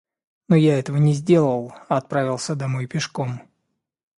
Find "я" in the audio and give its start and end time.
0.55-0.79